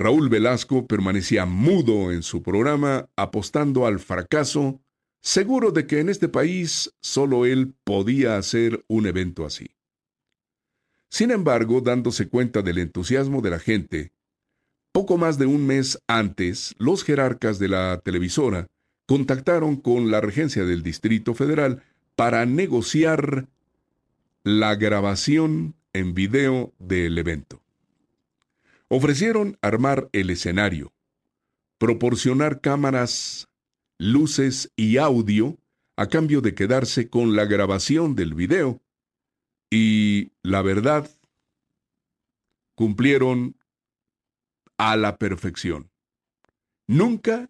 Raúl 0.00 0.30
Velasco 0.30 0.86
permanecía 0.86 1.44
mudo 1.44 2.10
en 2.10 2.22
su 2.22 2.42
programa, 2.42 3.10
apostando 3.16 3.86
al 3.86 3.98
fracaso, 3.98 4.80
seguro 5.20 5.72
de 5.72 5.86
que 5.86 6.00
en 6.00 6.08
este 6.08 6.26
país 6.26 6.94
solo 7.02 7.44
él 7.44 7.74
podía 7.84 8.38
hacer 8.38 8.82
un 8.88 9.06
evento 9.06 9.44
así. 9.44 9.76
Sin 11.10 11.30
embargo, 11.30 11.82
dándose 11.82 12.30
cuenta 12.30 12.62
del 12.62 12.78
entusiasmo 12.78 13.42
de 13.42 13.50
la 13.50 13.58
gente, 13.58 14.12
poco 14.90 15.18
más 15.18 15.36
de 15.36 15.44
un 15.44 15.66
mes 15.66 15.98
antes, 16.06 16.74
los 16.78 17.04
jerarcas 17.04 17.58
de 17.58 17.68
la 17.68 18.00
televisora 18.02 18.68
contactaron 19.06 19.76
con 19.76 20.10
la 20.10 20.22
regencia 20.22 20.64
del 20.64 20.82
Distrito 20.82 21.34
Federal 21.34 21.82
para 22.16 22.46
negociar 22.46 23.48
la 24.44 24.76
grabación 24.76 25.74
en 25.92 26.14
video 26.14 26.72
del 26.78 27.18
evento. 27.18 27.60
Ofrecieron 28.92 29.56
armar 29.62 30.08
el 30.12 30.30
escenario, 30.30 30.92
proporcionar 31.78 32.60
cámaras, 32.60 33.48
luces 33.98 34.72
y 34.74 34.96
audio 34.96 35.58
a 35.96 36.08
cambio 36.08 36.40
de 36.40 36.56
quedarse 36.56 37.08
con 37.08 37.36
la 37.36 37.44
grabación 37.44 38.16
del 38.16 38.34
video. 38.34 38.82
Y 39.70 40.32
la 40.42 40.62
verdad, 40.62 41.08
cumplieron 42.74 43.54
a 44.76 44.96
la 44.96 45.18
perfección. 45.18 45.92
Nunca 46.88 47.48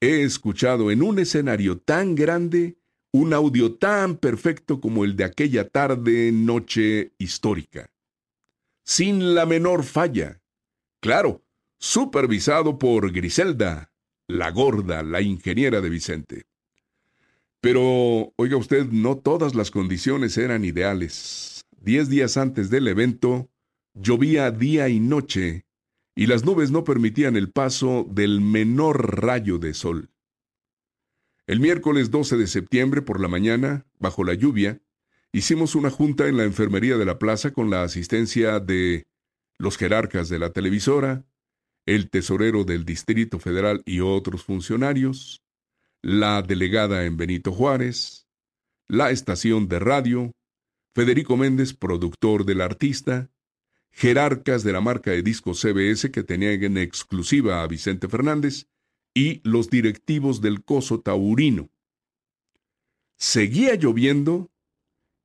he 0.00 0.22
escuchado 0.22 0.92
en 0.92 1.02
un 1.02 1.18
escenario 1.18 1.78
tan 1.78 2.14
grande 2.14 2.76
un 3.12 3.34
audio 3.34 3.74
tan 3.74 4.18
perfecto 4.18 4.80
como 4.80 5.04
el 5.04 5.16
de 5.16 5.24
aquella 5.24 5.68
tarde 5.68 6.30
noche 6.30 7.12
histórica. 7.18 7.90
Sin 8.84 9.34
la 9.34 9.46
menor 9.46 9.82
falla. 9.82 10.39
Claro, 11.00 11.42
supervisado 11.78 12.78
por 12.78 13.10
Griselda, 13.10 13.90
la 14.28 14.50
gorda, 14.50 15.02
la 15.02 15.22
ingeniera 15.22 15.80
de 15.80 15.88
Vicente. 15.88 16.46
Pero, 17.62 18.32
oiga 18.36 18.56
usted, 18.58 18.86
no 18.86 19.16
todas 19.16 19.54
las 19.54 19.70
condiciones 19.70 20.36
eran 20.36 20.64
ideales. 20.64 21.62
Diez 21.78 22.10
días 22.10 22.36
antes 22.36 22.68
del 22.68 22.86
evento, 22.88 23.50
llovía 23.94 24.50
día 24.50 24.90
y 24.90 25.00
noche, 25.00 25.64
y 26.14 26.26
las 26.26 26.44
nubes 26.44 26.70
no 26.70 26.84
permitían 26.84 27.36
el 27.36 27.50
paso 27.50 28.06
del 28.10 28.42
menor 28.42 29.22
rayo 29.22 29.58
de 29.58 29.72
sol. 29.72 30.10
El 31.46 31.60
miércoles 31.60 32.10
12 32.10 32.36
de 32.36 32.46
septiembre 32.46 33.00
por 33.00 33.20
la 33.20 33.28
mañana, 33.28 33.86
bajo 33.98 34.22
la 34.22 34.34
lluvia, 34.34 34.82
hicimos 35.32 35.74
una 35.74 35.90
junta 35.90 36.28
en 36.28 36.36
la 36.36 36.44
enfermería 36.44 36.98
de 36.98 37.06
la 37.06 37.18
plaza 37.18 37.52
con 37.52 37.70
la 37.70 37.82
asistencia 37.82 38.60
de 38.60 39.06
los 39.60 39.76
jerarcas 39.76 40.30
de 40.30 40.38
la 40.38 40.54
televisora, 40.54 41.26
el 41.84 42.08
tesorero 42.08 42.64
del 42.64 42.86
Distrito 42.86 43.38
Federal 43.38 43.82
y 43.84 44.00
otros 44.00 44.42
funcionarios, 44.42 45.42
la 46.00 46.40
delegada 46.40 47.04
en 47.04 47.18
Benito 47.18 47.52
Juárez, 47.52 48.26
la 48.88 49.10
estación 49.10 49.68
de 49.68 49.78
radio, 49.78 50.32
Federico 50.94 51.36
Méndez, 51.36 51.74
productor 51.74 52.46
del 52.46 52.62
artista, 52.62 53.30
jerarcas 53.92 54.64
de 54.64 54.72
la 54.72 54.80
marca 54.80 55.10
de 55.10 55.22
discos 55.22 55.60
CBS 55.60 56.10
que 56.10 56.22
tenían 56.22 56.62
en 56.64 56.78
exclusiva 56.78 57.62
a 57.62 57.66
Vicente 57.66 58.08
Fernández 58.08 58.66
y 59.14 59.46
los 59.46 59.68
directivos 59.68 60.40
del 60.40 60.64
Coso 60.64 61.00
Taurino. 61.00 61.68
Seguía 63.18 63.74
lloviendo 63.74 64.50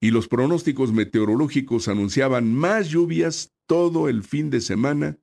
y 0.02 0.12
los 0.12 0.28
pronósticos 0.28 0.92
meteorológicos 0.92 1.88
anunciaban 1.88 2.54
más 2.54 2.90
lluvias 2.90 3.55
todo 3.66 4.10
el 4.10 4.24
fin 4.24 4.50
de 4.50 4.62
semana 4.62 5.18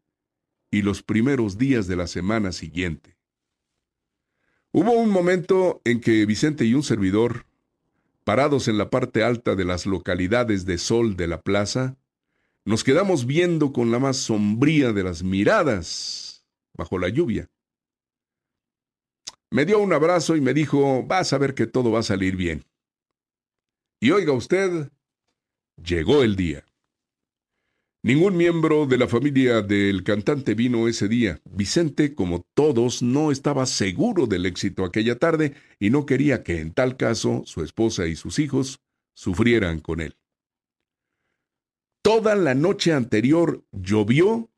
y 0.71 0.83
los 0.83 1.03
primeros 1.03 1.59
días 1.59 1.87
de 1.87 1.97
la 1.97 2.07
semana 2.07 2.53
siguiente. 2.53 3.17
Hubo 4.73 4.93
un 4.93 5.11
momento 5.11 5.83
en 5.85 6.01
que 6.01 6.25
Vicente 6.25 6.65
y 6.65 6.75
un 6.75 6.83
servidor, 6.83 7.47
parados 8.25 8.69
en 8.69 8.79
la 8.79 8.89
parte 8.89 9.23
alta 9.23 9.55
de 9.55 9.67
las 9.67 9.85
localidades 9.85 10.65
de 10.65 10.79
sol 10.79 11.17
de 11.17 11.27
la 11.27 11.43
plaza, 11.43 11.99
nos 12.65 12.85
quedamos 12.85 13.27
viendo 13.27 13.73
con 13.73 13.91
la 13.91 13.99
más 13.99 14.17
sombría 14.17 14.93
de 14.93 15.03
las 15.03 15.23
miradas 15.23 16.47
bajo 16.75 16.99
la 16.99 17.09
lluvia. 17.09 17.51
Me 19.51 19.67
dio 19.67 19.79
un 19.81 19.93
abrazo 19.93 20.37
y 20.37 20.41
me 20.41 20.55
dijo, 20.55 21.03
vas 21.03 21.35
a 21.35 21.39
ver 21.39 21.55
que 21.55 21.67
todo 21.67 21.91
va 21.91 22.01
a 22.01 22.05
salir 22.05 22.37
bien. 22.37 22.65
Y 24.01 24.11
oiga 24.11 24.33
usted, 24.33 24.91
llegó 25.77 26.23
el 26.23 26.37
día. 26.37 26.65
Ningún 28.04 28.37
miembro 28.37 28.87
de 28.87 28.99
la 28.99 29.06
familia 29.06 29.62
del 29.62 30.02
cantante 30.02 30.54
vino 30.54 30.88
ese 30.88 31.06
día. 31.06 31.40
Vicente, 31.44 32.16
como 32.16 32.44
todos, 32.54 33.00
no 33.00 33.30
estaba 33.30 33.64
seguro 33.64 34.26
del 34.26 34.44
éxito 34.44 34.85
aquella 34.85 35.21
tarde 35.21 35.54
y 35.78 35.90
no 35.90 36.04
quería 36.04 36.42
que 36.42 36.59
en 36.59 36.73
tal 36.73 36.97
caso 36.97 37.44
su 37.47 37.62
esposa 37.62 38.09
y 38.09 38.16
sus 38.16 38.40
hijos 38.40 38.80
sufrieran 39.14 39.78
con 39.78 40.00
él. 40.00 40.16
Toda 42.02 42.35
la 42.35 42.54
noche 42.54 42.92
anterior 42.92 43.64
llovió, 43.71 44.50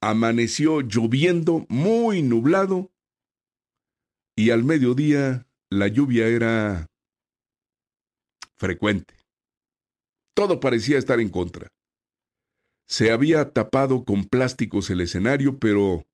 amaneció 0.00 0.80
lloviendo, 0.80 1.66
muy 1.68 2.22
nublado, 2.22 2.90
y 4.34 4.50
al 4.50 4.64
mediodía 4.64 5.46
la 5.70 5.86
lluvia 5.86 6.26
era 6.26 6.88
frecuente. 8.58 9.14
Todo 10.34 10.58
parecía 10.58 10.98
estar 10.98 11.20
en 11.20 11.28
contra. 11.28 11.68
Se 12.86 13.10
había 13.10 13.52
tapado 13.52 14.04
con 14.04 14.24
plásticos 14.24 14.90
el 14.90 15.00
escenario, 15.00 15.58
pero 15.58 16.06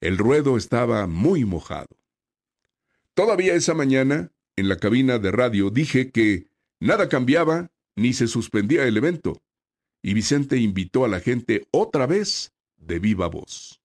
el 0.00 0.18
ruedo 0.18 0.56
estaba 0.56 1.06
muy 1.06 1.44
mojado. 1.44 1.96
Todavía 3.14 3.54
esa 3.54 3.74
mañana, 3.74 4.30
en 4.56 4.68
la 4.68 4.76
cabina 4.76 5.18
de 5.18 5.30
radio, 5.30 5.70
dije 5.70 6.10
que 6.10 6.48
nada 6.80 7.08
cambiaba 7.08 7.70
ni 7.94 8.12
se 8.12 8.26
suspendía 8.26 8.86
el 8.86 8.96
evento, 8.96 9.40
y 10.02 10.14
Vicente 10.14 10.58
invitó 10.58 11.04
a 11.04 11.08
la 11.08 11.20
gente 11.20 11.66
otra 11.70 12.06
vez 12.06 12.52
de 12.76 12.98
viva 12.98 13.26
voz. 13.28 13.80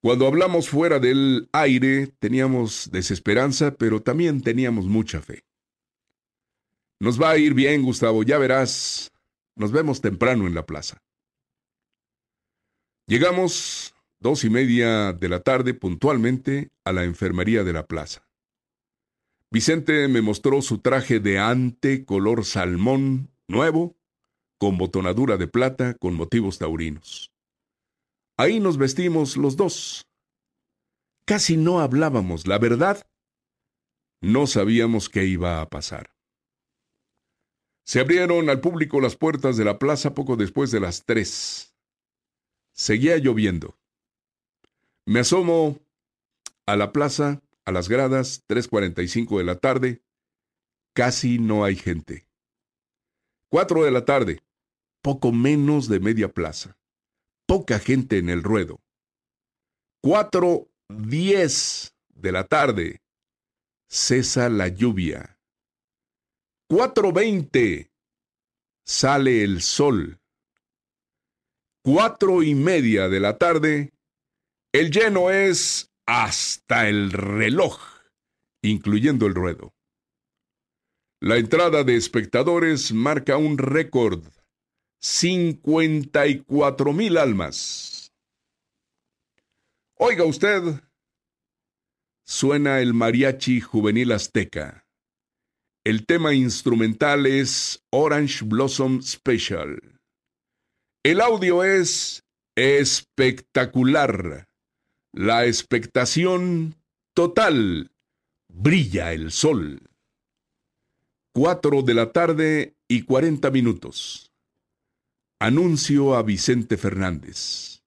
Cuando 0.00 0.26
hablamos 0.26 0.68
fuera 0.68 0.98
del 0.98 1.48
aire 1.52 2.06
teníamos 2.06 2.90
desesperanza, 2.92 3.72
pero 3.72 4.00
también 4.00 4.40
teníamos 4.40 4.86
mucha 4.86 5.20
fe. 5.20 5.44
Nos 7.00 7.20
va 7.20 7.30
a 7.30 7.38
ir 7.38 7.54
bien, 7.54 7.82
Gustavo, 7.82 8.22
ya 8.22 8.38
verás. 8.38 9.12
Nos 9.56 9.72
vemos 9.72 10.00
temprano 10.00 10.46
en 10.46 10.54
la 10.54 10.64
plaza. 10.64 11.02
Llegamos 13.08 13.94
dos 14.18 14.42
y 14.42 14.50
media 14.50 15.12
de 15.12 15.28
la 15.28 15.40
tarde 15.40 15.74
puntualmente 15.74 16.72
a 16.84 16.92
la 16.92 17.04
enfermería 17.04 17.62
de 17.62 17.72
la 17.72 17.86
plaza. 17.86 18.26
Vicente 19.52 20.08
me 20.08 20.22
mostró 20.22 20.60
su 20.60 20.78
traje 20.78 21.20
de 21.20 21.38
ante 21.38 22.04
color 22.04 22.44
salmón 22.44 23.30
nuevo, 23.46 23.96
con 24.58 24.76
botonadura 24.76 25.36
de 25.36 25.46
plata 25.46 25.94
con 25.94 26.14
motivos 26.14 26.58
taurinos. 26.58 27.32
Ahí 28.36 28.58
nos 28.58 28.76
vestimos 28.76 29.36
los 29.36 29.56
dos. 29.56 30.08
Casi 31.26 31.56
no 31.56 31.78
hablábamos, 31.78 32.48
la 32.48 32.58
verdad. 32.58 33.06
No 34.20 34.48
sabíamos 34.48 35.08
qué 35.08 35.26
iba 35.26 35.60
a 35.60 35.68
pasar. 35.68 36.10
Se 37.84 38.00
abrieron 38.00 38.50
al 38.50 38.60
público 38.60 39.00
las 39.00 39.14
puertas 39.14 39.56
de 39.56 39.64
la 39.64 39.78
plaza 39.78 40.12
poco 40.12 40.34
después 40.34 40.72
de 40.72 40.80
las 40.80 41.04
tres. 41.04 41.75
Seguía 42.76 43.16
lloviendo. 43.16 43.78
Me 45.06 45.20
asomo 45.20 45.80
a 46.66 46.76
la 46.76 46.92
plaza, 46.92 47.40
a 47.64 47.72
las 47.72 47.88
gradas, 47.88 48.44
3.45 48.48 49.38
de 49.38 49.44
la 49.44 49.56
tarde. 49.56 50.02
Casi 50.94 51.38
no 51.38 51.64
hay 51.64 51.76
gente. 51.76 52.28
Cuatro 53.50 53.84
de 53.84 53.90
la 53.90 54.04
tarde, 54.04 54.42
poco 55.02 55.32
menos 55.32 55.88
de 55.88 56.00
media 56.00 56.28
plaza. 56.28 56.76
Poca 57.46 57.78
gente 57.78 58.18
en 58.18 58.28
el 58.28 58.42
ruedo. 58.42 58.80
Cuatro 60.02 60.68
diez 60.88 61.94
de 62.08 62.32
la 62.32 62.44
tarde, 62.44 63.00
cesa 63.88 64.50
la 64.50 64.68
lluvia. 64.68 65.38
Cuatro 66.68 67.12
veinte, 67.12 67.90
sale 68.84 69.42
el 69.42 69.62
sol. 69.62 70.20
Cuatro 71.86 72.42
y 72.42 72.56
media 72.56 73.08
de 73.08 73.20
la 73.20 73.38
tarde, 73.38 73.92
el 74.72 74.90
lleno 74.90 75.30
es 75.30 75.92
hasta 76.04 76.88
el 76.88 77.12
reloj, 77.12 77.80
incluyendo 78.60 79.26
el 79.26 79.36
ruedo. 79.36 79.72
La 81.20 81.36
entrada 81.36 81.84
de 81.84 81.94
espectadores 81.94 82.92
marca 82.92 83.36
un 83.36 83.56
récord. 83.56 84.24
54 85.00 86.92
mil 86.92 87.18
almas. 87.18 88.12
Oiga 89.94 90.24
usted, 90.24 90.82
suena 92.24 92.80
el 92.80 92.94
mariachi 92.94 93.60
juvenil 93.60 94.10
azteca. 94.10 94.88
El 95.84 96.04
tema 96.04 96.34
instrumental 96.34 97.26
es 97.26 97.86
Orange 97.92 98.44
Blossom 98.44 99.02
Special. 99.02 99.95
El 101.06 101.20
audio 101.20 101.62
es 101.62 102.24
espectacular. 102.56 104.48
La 105.12 105.46
expectación 105.46 106.74
total. 107.14 107.92
Brilla 108.48 109.12
el 109.12 109.30
sol. 109.30 109.88
Cuatro 111.32 111.82
de 111.82 111.94
la 111.94 112.10
tarde 112.10 112.74
y 112.88 113.02
cuarenta 113.02 113.52
minutos. 113.52 114.32
Anuncio 115.38 116.16
a 116.16 116.24
Vicente 116.24 116.76
Fernández. 116.76 117.84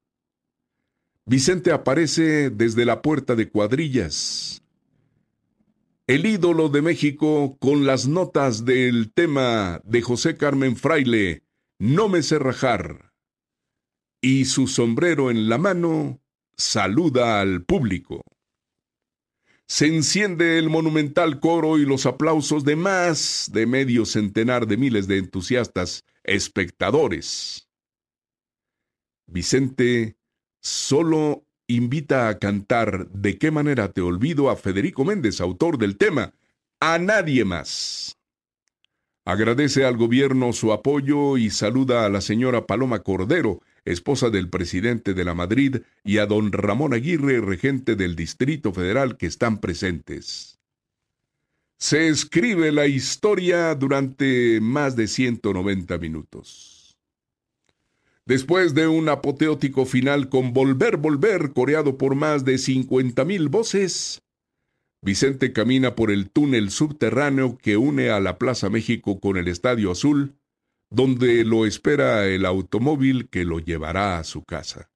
Vicente 1.26 1.74
aparece 1.74 2.50
desde 2.50 2.86
la 2.86 3.02
puerta 3.02 3.36
de 3.36 3.50
cuadrillas. 3.50 4.62
El 6.08 6.26
ídolo 6.26 6.70
de 6.70 6.82
México 6.82 7.58
con 7.60 7.86
las 7.86 8.08
notas 8.08 8.64
del 8.64 9.12
tema 9.12 9.82
de 9.84 10.04
José 10.04 10.38
Carmen 10.38 10.78
Fraile, 10.78 11.44
No 11.80 12.08
me 12.08 12.24
sé 12.24 12.40
rajar. 12.40 13.09
Y 14.22 14.46
su 14.46 14.68
sombrero 14.68 15.32
en 15.32 15.48
la 15.48 15.58
mano 15.58 16.20
saluda 16.58 17.40
al 17.40 17.64
público. 17.64 18.22
Se 19.66 19.86
enciende 19.86 20.58
el 20.58 20.70
monumental 20.70 21.40
coro 21.40 21.78
y 21.78 21.86
los 21.86 22.06
aplausos 22.06 22.66
de 22.66 22.76
más 22.76 23.50
de 23.54 23.66
medio 23.66 24.06
centenar 24.06 24.68
de 24.68 24.78
miles 24.78 25.08
de 25.08 25.20
entusiastas 25.20 26.04
espectadores. 26.24 27.70
Vicente 29.28 30.18
solo 30.60 31.46
invita 31.68 32.30
a 32.30 32.40
cantar 32.40 33.08
De 33.10 33.38
qué 33.38 33.52
manera 33.52 33.92
te 33.92 34.02
olvido 34.02 34.50
a 34.50 34.56
Federico 34.56 35.06
Méndez, 35.06 35.40
autor 35.40 35.78
del 35.78 35.98
tema, 35.98 36.34
a 36.80 36.98
nadie 36.98 37.46
más. 37.46 38.18
Agradece 39.24 39.86
al 39.86 39.96
gobierno 39.96 40.52
su 40.54 40.74
apoyo 40.74 41.38
y 41.38 41.52
saluda 41.52 42.06
a 42.06 42.10
la 42.10 42.22
señora 42.22 42.66
Paloma 42.66 43.04
Cordero, 43.04 43.62
esposa 43.92 44.30
del 44.30 44.50
presidente 44.50 45.14
de 45.14 45.26
la 45.26 45.34
Madrid, 45.34 45.78
y 46.04 46.18
a 46.18 46.26
don 46.26 46.52
Ramón 46.52 46.94
Aguirre, 46.94 47.42
regente 47.42 47.96
del 47.96 48.16
Distrito 48.16 48.74
Federal, 48.74 49.18
que 49.18 49.26
están 49.26 49.60
presentes. 49.60 50.60
Se 51.78 52.08
escribe 52.08 52.72
la 52.72 52.88
historia 52.88 53.74
durante 53.76 54.60
más 54.62 54.96
de 54.96 55.08
190 55.08 55.98
minutos. 55.98 56.98
Después 58.26 58.76
de 58.76 58.88
un 58.88 59.10
apoteótico 59.10 59.86
final 59.86 60.30
con 60.30 60.54
Volver, 60.54 60.98
Volver, 60.98 61.54
coreado 61.54 61.98
por 61.98 62.16
más 62.16 62.46
de 62.46 62.56
50.000 62.56 63.50
voces, 63.50 64.22
Vicente 65.02 65.54
camina 65.54 65.96
por 65.96 66.12
el 66.12 66.30
túnel 66.30 66.72
subterráneo 66.72 67.58
que 67.58 67.78
une 67.78 68.10
a 68.10 68.20
la 68.20 68.38
Plaza 68.38 68.70
México 68.70 69.22
con 69.22 69.38
el 69.38 69.48
Estadio 69.48 69.92
Azul, 69.92 70.36
donde 70.90 71.46
lo 71.46 71.66
espera 71.66 72.26
el 72.28 72.46
automóvil 72.46 73.30
que 73.30 73.46
lo 73.46 73.60
llevará 73.60 74.18
a 74.18 74.24
su 74.24 74.44
casa. 74.44 74.90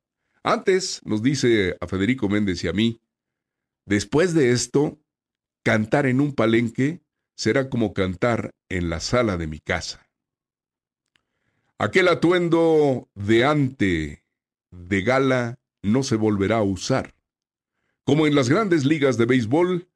Antes, 0.43 1.01
nos 1.06 1.21
dice 1.21 1.77
a 1.79 1.88
Federico 1.88 2.27
Méndez 2.27 2.63
y 2.63 2.67
a 2.67 2.73
mí, 2.73 2.99
después 3.86 4.34
de 4.34 4.51
esto, 4.51 4.99
cantar 5.63 6.06
en 6.06 6.19
un 6.19 6.34
palenque 6.34 7.01
será 7.36 7.69
como 7.69 7.93
cantar 7.93 8.51
en 8.69 8.89
la 8.89 8.99
sala 8.99 9.38
de 9.38 9.47
mi 9.47 9.60
casa. 9.60 10.10
Aquel 11.77 12.08
atuendo 12.08 13.10
de 13.15 13.45
ante, 13.45 14.23
de 14.71 15.01
gala, 15.01 15.60
no 15.82 16.03
se 16.03 16.15
volverá 16.15 16.58
a 16.58 16.63
usar. 16.63 17.13
Como 18.06 18.27
en 18.27 18.36
las 18.36 18.49
grandes 18.49 18.86
ligas 18.86 19.17
de 19.17 19.25
béisbol, 19.25 19.88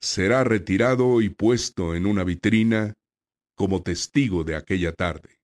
será 0.00 0.44
retirado 0.44 1.20
y 1.22 1.30
puesto 1.30 1.94
en 1.94 2.06
una 2.06 2.24
vitrina 2.24 2.94
como 3.54 3.82
testigo 3.82 4.44
de 4.44 4.56
aquella 4.56 4.92
tarde. 4.92 5.35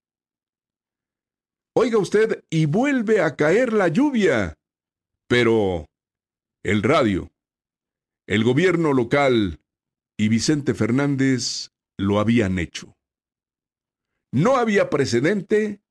Oiga 1.75 1.97
usted, 1.97 2.43
y 2.49 2.65
vuelve 2.67 3.21
a 3.21 3.35
caer 3.35 3.73
la 3.73 3.87
lluvia. 3.87 4.57
Pero 5.27 5.89
el 6.63 6.83
radio, 6.83 7.31
el 8.27 8.43
gobierno 8.43 8.93
local 8.93 9.59
y 10.17 10.27
Vicente 10.29 10.73
Fernández 10.73 11.71
lo 11.97 12.19
habían 12.19 12.59
hecho. 12.59 12.95
No 14.31 14.57
había 14.57 14.89
precedente, 14.89 15.81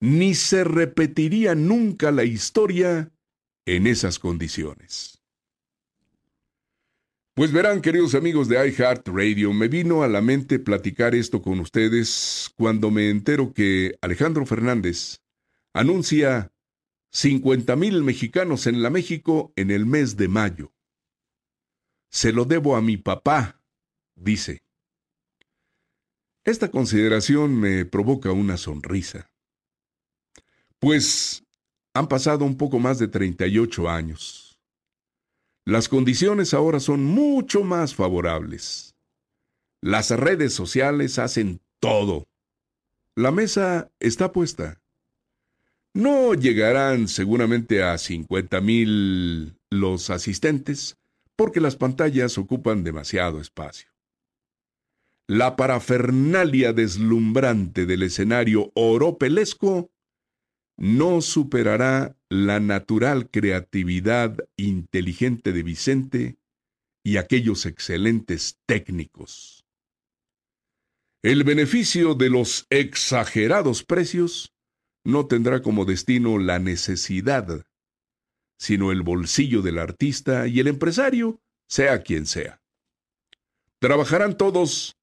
ni 0.00 0.34
se 0.34 0.64
repetiría 0.64 1.54
nunca 1.54 2.12
la 2.12 2.24
historia 2.24 3.12
en 3.66 3.86
esas 3.86 4.18
condiciones. 4.18 5.17
Pues 7.38 7.52
verán, 7.52 7.82
queridos 7.82 8.16
amigos 8.16 8.48
de 8.48 8.56
iHeartRadio, 8.68 9.52
me 9.52 9.68
vino 9.68 10.02
a 10.02 10.08
la 10.08 10.20
mente 10.20 10.58
platicar 10.58 11.14
esto 11.14 11.40
con 11.40 11.60
ustedes 11.60 12.50
cuando 12.56 12.90
me 12.90 13.10
entero 13.10 13.52
que 13.52 13.96
Alejandro 14.00 14.44
Fernández 14.44 15.22
anuncia 15.72 16.52
50 17.12 17.76
mil 17.76 18.02
mexicanos 18.02 18.66
en 18.66 18.82
la 18.82 18.90
México 18.90 19.52
en 19.54 19.70
el 19.70 19.86
mes 19.86 20.16
de 20.16 20.26
mayo. 20.26 20.72
Se 22.10 22.32
lo 22.32 22.44
debo 22.44 22.74
a 22.74 22.82
mi 22.82 22.96
papá, 22.96 23.62
dice. 24.16 24.64
Esta 26.42 26.72
consideración 26.72 27.54
me 27.54 27.84
provoca 27.84 28.32
una 28.32 28.56
sonrisa. 28.56 29.30
Pues 30.80 31.44
han 31.94 32.08
pasado 32.08 32.44
un 32.44 32.56
poco 32.56 32.80
más 32.80 32.98
de 32.98 33.06
38 33.06 33.88
años. 33.88 34.47
Las 35.68 35.90
condiciones 35.90 36.54
ahora 36.54 36.80
son 36.80 37.04
mucho 37.04 37.62
más 37.62 37.94
favorables. 37.94 38.96
Las 39.82 40.08
redes 40.08 40.54
sociales 40.54 41.18
hacen 41.18 41.60
todo. 41.78 42.26
La 43.14 43.32
mesa 43.32 43.92
está 44.00 44.32
puesta. 44.32 44.80
No 45.92 46.32
llegarán 46.32 47.06
seguramente 47.06 47.82
a 47.82 47.98
50 47.98 48.62
mil 48.62 49.58
los 49.68 50.08
asistentes, 50.08 50.96
porque 51.36 51.60
las 51.60 51.76
pantallas 51.76 52.38
ocupan 52.38 52.82
demasiado 52.82 53.38
espacio. 53.38 53.90
La 55.26 55.54
parafernalia 55.54 56.72
deslumbrante 56.72 57.84
del 57.84 58.04
escenario 58.04 58.72
oropelesco 58.74 59.90
no 60.78 61.20
superará 61.20 62.17
la 62.30 62.60
natural 62.60 63.30
creatividad 63.30 64.36
inteligente 64.56 65.52
de 65.52 65.62
Vicente 65.62 66.38
y 67.02 67.16
aquellos 67.16 67.64
excelentes 67.64 68.58
técnicos. 68.66 69.64
El 71.22 71.44
beneficio 71.44 72.14
de 72.14 72.30
los 72.30 72.66
exagerados 72.70 73.82
precios 73.82 74.54
no 75.04 75.26
tendrá 75.26 75.62
como 75.62 75.84
destino 75.84 76.38
la 76.38 76.58
necesidad, 76.58 77.64
sino 78.58 78.92
el 78.92 79.02
bolsillo 79.02 79.62
del 79.62 79.78
artista 79.78 80.46
y 80.46 80.60
el 80.60 80.68
empresario, 80.68 81.40
sea 81.66 82.02
quien 82.02 82.26
sea. 82.26 82.60
Trabajarán 83.80 84.36
todos 84.36 84.96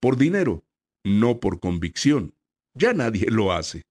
por 0.00 0.16
dinero, 0.16 0.64
no 1.04 1.40
por 1.40 1.58
convicción. 1.58 2.34
Ya 2.74 2.92
nadie 2.92 3.26
lo 3.30 3.52
hace. 3.52 3.82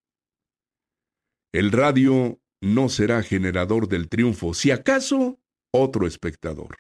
El 1.52 1.72
radio 1.72 2.40
no 2.62 2.90
será 2.90 3.24
generador 3.24 3.88
del 3.88 4.10
triunfo, 4.10 4.54
si 4.54 4.72
acaso 4.72 5.40
otro 5.72 6.08
espectador. 6.08 6.78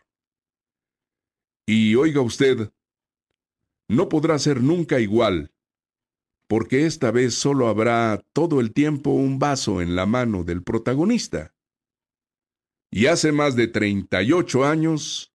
Y 1.66 1.96
oiga 1.96 2.22
usted, 2.22 2.72
no 3.88 4.10
podrá 4.10 4.40
ser 4.40 4.62
nunca 4.62 5.00
igual, 5.00 5.52
porque 6.48 6.86
esta 6.86 7.12
vez 7.12 7.36
solo 7.36 7.68
habrá 7.68 8.24
todo 8.34 8.60
el 8.60 8.74
tiempo 8.74 9.12
un 9.12 9.38
vaso 9.40 9.82
en 9.82 9.96
la 9.96 10.06
mano 10.06 10.44
del 10.44 10.64
protagonista. 10.64 11.54
Y 12.92 13.06
hace 13.06 13.32
más 13.32 13.56
de 13.56 13.68
38 13.68 14.66
años, 14.66 15.32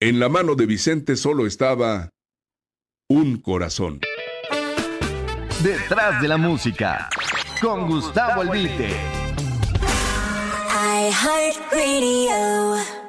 en 0.00 0.18
la 0.18 0.30
mano 0.30 0.54
de 0.54 0.64
Vicente 0.64 1.16
solo 1.16 1.46
estaba 1.46 2.14
un 3.10 3.36
corazón. 3.38 4.00
Detrás 5.62 6.22
de 6.22 6.28
la 6.28 6.38
música, 6.38 7.10
con 7.60 7.86
Gustavo 7.86 8.40
Albite. 8.40 9.19
iHeartRadio. 11.08 12.99